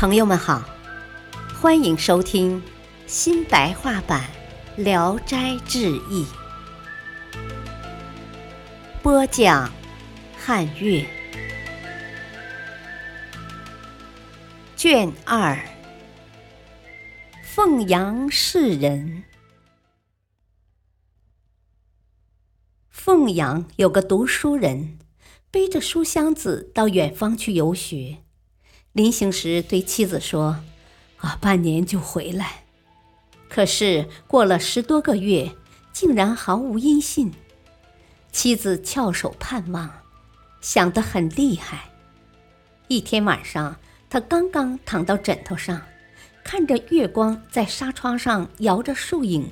[0.00, 0.62] 朋友们好，
[1.60, 2.62] 欢迎收听
[3.08, 4.30] 新白话版
[4.80, 6.24] 《聊斋志异》，
[9.02, 9.68] 播讲
[10.36, 11.04] 汉乐，
[14.76, 15.58] 卷二，
[17.42, 19.24] 凤阳市人。
[22.88, 25.00] 凤阳有个读书人，
[25.50, 28.18] 背着书箱子到远方去游学。
[28.92, 30.58] 临行时对妻子说
[31.18, 32.64] ：“啊，半年就回来。”
[33.48, 35.52] 可是过了十多个月，
[35.92, 37.32] 竟然毫无音信。
[38.30, 39.90] 妻子翘首盼望，
[40.60, 41.90] 想得很厉害。
[42.88, 43.76] 一天晚上，
[44.10, 45.80] 他刚刚躺到枕头上，
[46.44, 49.50] 看着月光在纱窗上摇着树影，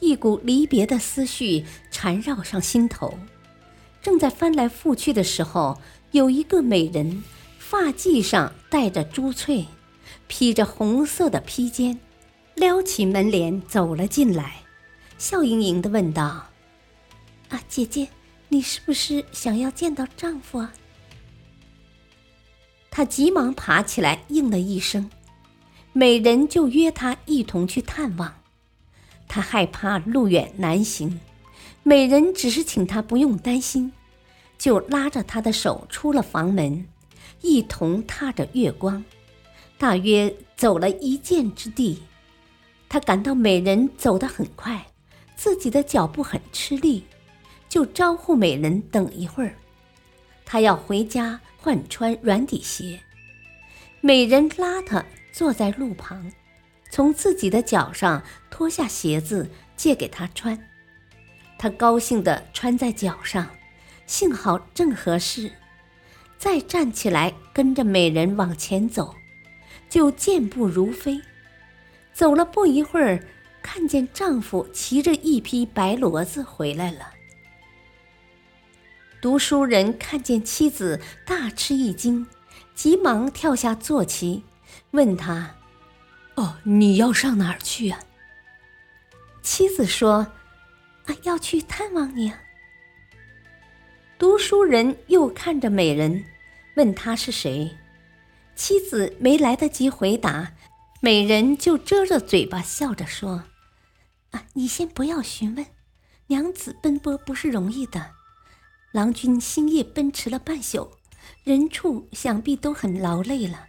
[0.00, 3.18] 一股离别的思绪缠绕上心头。
[4.00, 5.80] 正在翻来覆去的时候，
[6.12, 7.24] 有一个美人。
[7.68, 9.66] 发髻上戴着珠翠，
[10.28, 11.98] 披着红色的披肩，
[12.54, 14.62] 撩起门帘走了进来，
[15.18, 16.46] 笑盈盈的问道
[17.50, 18.06] ：“啊，姐姐，
[18.50, 20.72] 你是不是想要见到丈夫啊？”
[22.88, 25.10] 她急忙爬起来应了一声，
[25.92, 28.32] 美人就约他一同去探望。
[29.26, 31.18] 她害怕路远难行，
[31.82, 33.92] 美人只是请他不用担心，
[34.56, 36.86] 就拉着他的手出了房门。
[37.40, 39.04] 一同踏着月光，
[39.78, 42.02] 大约走了一箭之地。
[42.88, 44.86] 他感到美人走得很快，
[45.36, 47.04] 自己的脚步很吃力，
[47.68, 49.54] 就招呼美人等一会儿。
[50.44, 53.00] 他要回家换穿软底鞋。
[54.00, 56.30] 美人拉他坐在路旁，
[56.90, 60.56] 从自己的脚上脱下鞋子借给他穿。
[61.58, 63.50] 他高兴地穿在脚上，
[64.06, 65.50] 幸好正合适。
[66.38, 69.14] 再站起来，跟着美人往前走，
[69.88, 71.20] 就健步如飞。
[72.12, 73.22] 走了不一会儿，
[73.62, 77.12] 看见丈夫骑着一匹白骡子回来了。
[79.20, 82.26] 读书人看见妻子，大吃一惊，
[82.74, 84.44] 急忙跳下坐骑，
[84.92, 85.56] 问他
[86.36, 87.98] ：“哦，你要上哪儿去啊？”
[89.42, 90.26] 妻子说
[91.06, 92.40] ：“啊，要去探望你啊。”
[94.18, 96.24] 读书人又看着美人，
[96.74, 97.76] 问他是谁。
[98.54, 100.54] 妻子没来得及回答，
[101.02, 103.44] 美人就遮着嘴巴笑着说
[104.32, 105.66] ：“啊，你先不要询问，
[106.28, 108.12] 娘子奔波不是容易的。
[108.92, 110.92] 郎君星夜奔驰了半宿，
[111.44, 113.66] 人畜想必都很劳累了。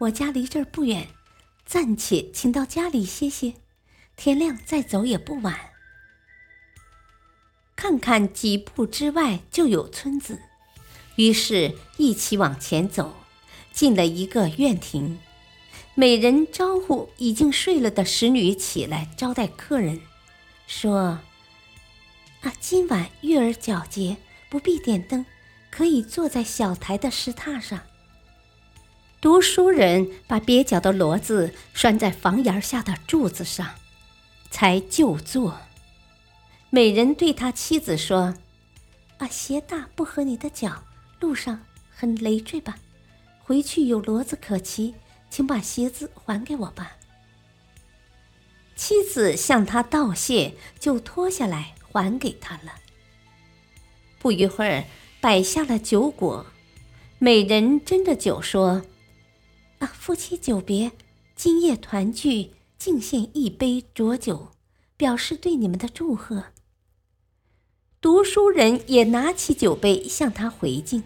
[0.00, 1.08] 我家离这儿不远，
[1.64, 3.54] 暂且请到家里歇歇，
[4.14, 5.58] 天亮再走也不晚。”
[7.80, 10.38] 看看几步之外就有村子，
[11.16, 13.16] 于是一起往前走，
[13.72, 15.18] 进了一个院庭。
[15.94, 19.98] 美人招呼已经睡了的使女起来招待客人，
[20.66, 21.20] 说
[22.44, 24.18] ：“啊，今晚月儿皎洁，
[24.50, 25.24] 不必点灯，
[25.70, 27.80] 可以坐在小台的石榻上。”
[29.22, 33.66] 读书人把蹩脚的骡子拴在房檐下的柱子上，
[34.50, 35.58] 才就坐。
[36.72, 38.32] 美人对他妻子说
[39.18, 40.84] ：“啊，鞋大不合你的脚，
[41.18, 42.78] 路上很累赘吧？
[43.40, 44.94] 回去有骡子可骑，
[45.28, 46.96] 请把鞋子还给我吧。”
[48.76, 52.76] 妻子向他道谢，就脱下来还给他了。
[54.20, 54.84] 不一会儿，
[55.20, 56.46] 摆下了酒果，
[57.18, 58.84] 美人斟着酒说
[59.80, 60.92] ：“啊，夫妻久别，
[61.34, 64.52] 今夜团聚，敬献一杯浊酒，
[64.96, 66.44] 表示对你们的祝贺。”
[68.02, 71.02] 读书人也拿起酒杯向他回敬。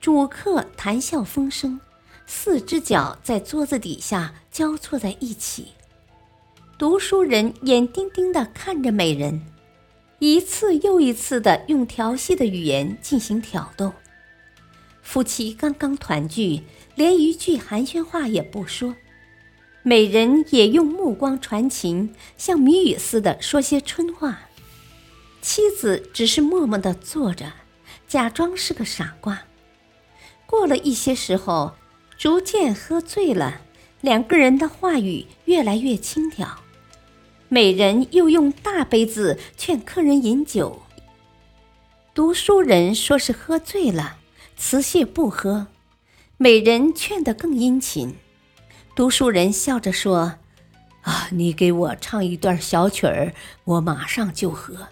[0.00, 1.80] 主客谈笑风生，
[2.24, 5.72] 四只脚在桌子底下交错在一起。
[6.78, 9.42] 读书人眼盯盯地看着美人，
[10.20, 13.92] 一次又一次地用调戏的语言进行挑逗。
[15.02, 16.62] 夫妻刚刚团聚，
[16.94, 18.94] 连一句寒暄话也不说，
[19.82, 24.42] 美人也用目光传情，像谜语似的说些春话。
[25.42, 27.52] 妻子只是默默地坐着，
[28.06, 29.42] 假装是个傻瓜。
[30.46, 31.74] 过了一些时候，
[32.16, 33.60] 逐渐喝醉了，
[34.00, 36.58] 两个人的话语越来越轻佻。
[37.48, 40.80] 美人又用大杯子劝客人饮酒。
[42.14, 44.18] 读书人说是喝醉了，
[44.56, 45.66] 辞谢不喝。
[46.36, 48.14] 美人劝得更殷勤。
[48.94, 50.36] 读书人笑着说
[51.02, 53.34] ：“啊，你给我唱一段小曲儿，
[53.64, 54.88] 我马上就喝。”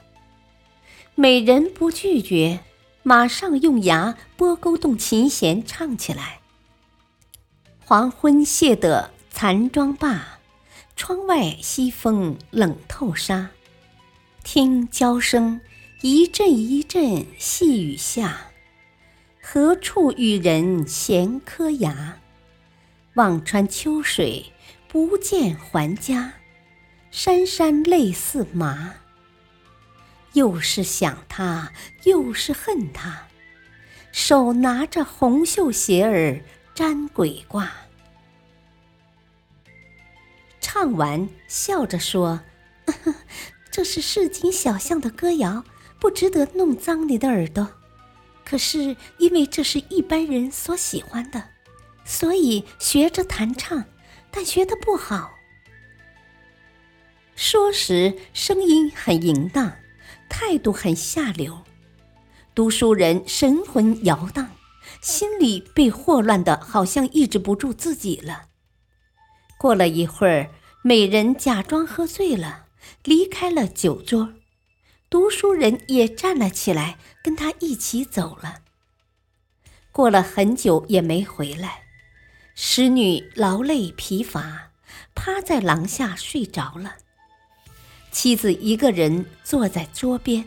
[1.15, 2.61] 美人不拒绝，
[3.03, 6.41] 马上用牙拨勾动琴弦唱起来。
[7.85, 10.39] 黄昏谢得残妆罢，
[10.97, 13.51] 窗外西风冷透纱。
[14.43, 15.61] 听娇声
[16.01, 18.53] 一阵一阵细雨下，
[19.43, 22.17] 何处与人闲磕牙？
[23.15, 24.53] 望穿秋水
[24.89, 26.35] 不见还家，
[27.12, 28.95] 潸潸泪似麻。
[30.35, 31.73] 又是想他，
[32.05, 33.27] 又是恨他，
[34.12, 36.41] 手拿着红绣鞋儿
[36.75, 37.73] 沾鬼挂。
[40.61, 42.43] 唱完，笑着说
[43.73, 45.65] ：“这是市井小巷的歌谣，
[45.99, 47.69] 不值得弄脏你的耳朵。
[48.44, 51.50] 可是因为这是一般人所喜欢的，
[52.05, 53.85] 所以学着弹唱，
[54.31, 55.33] 但学的不好。”
[57.35, 59.73] 说时声音很淫荡。
[60.31, 61.65] 态度很下流，
[62.55, 64.53] 读书人神魂摇荡，
[65.03, 68.44] 心里被霍乱的，好像抑制不住自己了。
[69.59, 70.50] 过了一会儿，
[70.82, 72.67] 美人假装喝醉了，
[73.05, 74.32] 离开了酒桌，
[75.11, 78.62] 读书人也站了起来，跟他一起走了。
[79.93, 81.83] 过了很久也没回来，
[82.55, 84.71] 使女劳累疲乏，
[85.15, 86.97] 趴在廊下睡着了。
[88.11, 90.45] 妻子一个人坐在桌边，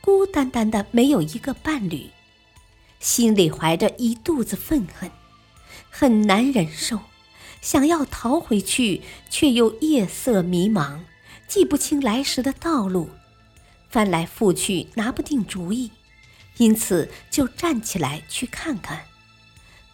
[0.00, 2.10] 孤单单的，没有一个伴侣，
[2.98, 5.10] 心里怀着一肚子愤恨，
[5.88, 7.00] 很难忍受，
[7.62, 9.00] 想要逃回去，
[9.30, 11.00] 却又夜色迷茫，
[11.48, 13.08] 记不清来时的道路，
[13.88, 15.90] 翻来覆去拿不定主意，
[16.58, 19.04] 因此就站起来去看看。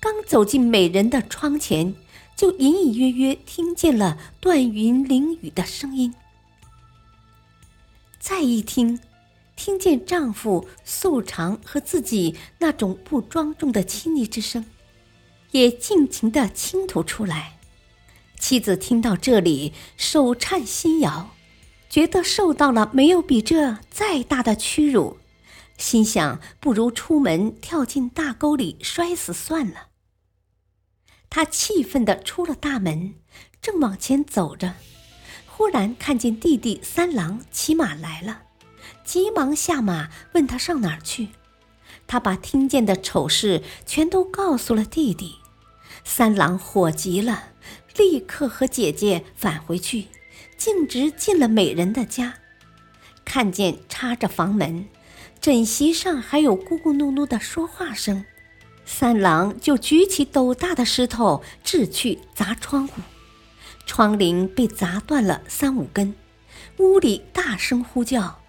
[0.01, 1.95] 刚走进美人的窗前，
[2.37, 6.13] 就隐隐约约听见了断云淋雨的声音。
[8.29, 8.99] 再一听，
[9.55, 14.67] 听见丈夫素常和自己那种不庄重的亲昵之声，
[15.53, 17.61] 也尽情的倾吐出来。
[18.37, 21.37] 妻子听到这里，手颤心摇，
[21.89, 25.19] 觉得受到了没有比这再大的屈辱，
[25.79, 29.91] 心想不如出门跳进大沟里摔死算了。
[31.31, 33.15] 她气愤的出了大门，
[33.63, 34.75] 正往前走着。
[35.57, 38.43] 忽然看见弟弟三郎骑马来了，
[39.07, 41.29] 急忙下马问他上哪儿去。
[42.07, 45.37] 他把听见的丑事全都告诉了弟弟。
[46.05, 47.45] 三郎火急了，
[47.97, 50.09] 立刻和姐姐返回去，
[50.59, 52.35] 径直进了美人的家。
[53.25, 54.87] 看见插着房门，
[55.41, 58.27] 枕席上还有咕咕哝哝的说话声，
[58.85, 63.01] 三郎就举起斗大的石头掷去砸窗户。
[63.87, 66.15] 窗棂被砸断了三五根，
[66.79, 68.41] 屋里大声呼叫：“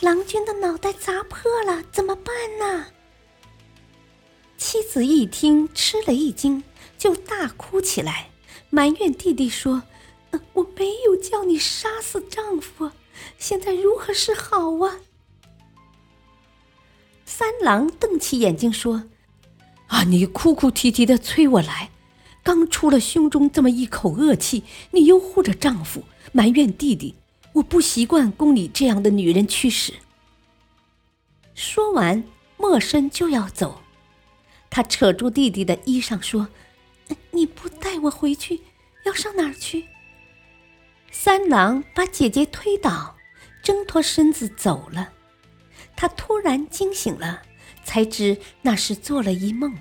[0.00, 2.86] 郎君的脑袋砸破了，怎么办呢？”
[4.56, 6.62] 妻子一听，吃了一惊，
[6.98, 8.28] 就大哭起来，
[8.70, 9.82] 埋怨弟弟说
[10.52, 12.90] ：“我没有叫你杀死丈夫，
[13.38, 14.98] 现在如何是好啊？”
[17.24, 19.04] 三郎瞪起眼睛说
[19.88, 21.90] ：“啊，你哭哭啼啼的催我来。”
[22.42, 27.14] 刚出了胸中这么一口恶气，你又护着丈夫，埋怨弟弟，
[27.54, 29.94] 我不习惯宫里这样的女人驱使。
[31.54, 32.24] 说完，
[32.56, 33.82] 默身就要走，
[34.70, 36.48] 他扯住弟弟的衣裳说
[37.32, 38.60] ：“你不带我回去，
[39.04, 39.86] 要上哪儿去？”
[41.10, 43.16] 三郎把姐姐推倒，
[43.62, 45.12] 挣脱身子走了。
[45.96, 47.42] 他突然惊醒了，
[47.82, 49.76] 才知那是做了一梦。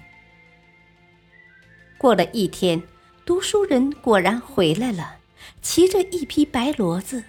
[1.98, 2.82] 过了一天，
[3.26, 5.16] 读书人果然回来了，
[5.62, 7.24] 骑着一匹白骡子。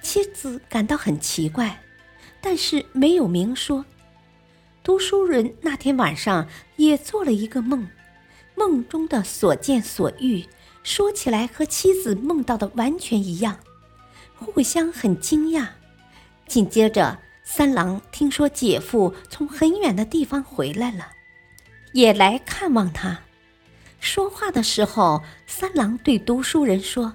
[0.00, 1.82] 妻子感到很奇怪，
[2.40, 3.84] 但是没有明说。
[4.82, 7.86] 读书人那天晚上也做了一个梦，
[8.54, 10.46] 梦中的所见所遇，
[10.82, 13.58] 说起来和妻子梦到的完全一样，
[14.34, 15.68] 互相很惊讶。
[16.46, 21.08] 紧接着，三郎听说姐夫从很远的地方回来了，
[21.92, 23.20] 也来看望他。
[24.00, 27.14] 说话的时候，三郎对读书人说：“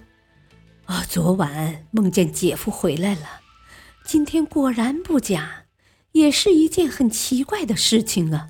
[0.85, 3.41] 啊，昨晚梦见姐夫回来了，
[4.05, 5.65] 今天果然不假，
[6.11, 8.49] 也是一件很奇怪的事情啊。”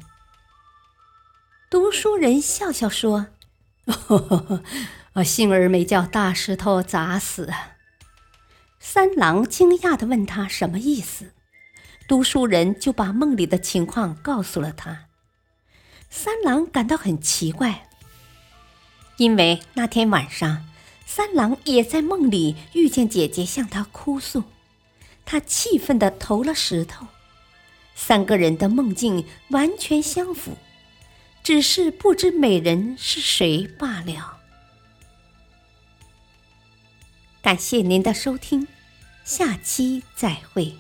[1.72, 3.28] 读书人笑笑说
[5.14, 7.52] ：“啊，幸而没叫大石头砸死。”
[8.80, 11.34] 三郎惊讶的问他什么意思，
[12.08, 15.06] 读书人就把梦里的情况告诉了他。
[16.10, 17.88] 三郎感到很奇怪。
[19.18, 20.68] 因为那天晚上，
[21.06, 24.44] 三郎也在梦里遇见姐姐向他哭诉，
[25.26, 27.08] 他气愤地投了石头。
[27.96, 30.58] 三个人的梦境完全相符，
[31.42, 34.40] 只是不知美人是谁罢了。
[37.42, 38.68] 感谢您的收听，
[39.24, 40.76] 下期再会。